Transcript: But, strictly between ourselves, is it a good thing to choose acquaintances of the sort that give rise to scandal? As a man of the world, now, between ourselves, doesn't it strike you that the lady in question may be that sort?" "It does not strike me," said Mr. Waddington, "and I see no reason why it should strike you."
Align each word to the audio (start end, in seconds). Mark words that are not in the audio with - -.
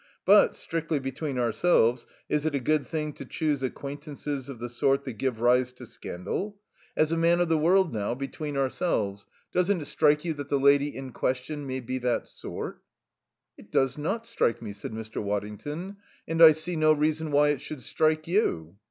But, 0.25 0.55
strictly 0.55 0.97
between 0.97 1.37
ourselves, 1.37 2.07
is 2.27 2.43
it 2.43 2.55
a 2.55 2.59
good 2.59 2.87
thing 2.87 3.13
to 3.13 3.23
choose 3.23 3.61
acquaintances 3.61 4.49
of 4.49 4.57
the 4.57 4.67
sort 4.67 5.03
that 5.03 5.19
give 5.19 5.39
rise 5.41 5.71
to 5.73 5.85
scandal? 5.85 6.57
As 6.97 7.11
a 7.11 7.17
man 7.17 7.39
of 7.39 7.49
the 7.49 7.57
world, 7.59 7.93
now, 7.93 8.15
between 8.15 8.57
ourselves, 8.57 9.27
doesn't 9.51 9.79
it 9.81 9.85
strike 9.85 10.25
you 10.25 10.33
that 10.33 10.49
the 10.49 10.59
lady 10.59 10.95
in 10.97 11.11
question 11.13 11.67
may 11.67 11.81
be 11.81 11.99
that 11.99 12.27
sort?" 12.27 12.81
"It 13.59 13.71
does 13.71 13.95
not 13.95 14.25
strike 14.25 14.59
me," 14.59 14.73
said 14.73 14.91
Mr. 14.91 15.21
Waddington, 15.21 15.97
"and 16.27 16.41
I 16.41 16.53
see 16.53 16.75
no 16.75 16.93
reason 16.93 17.29
why 17.31 17.49
it 17.49 17.61
should 17.61 17.83
strike 17.83 18.27
you." 18.27 18.77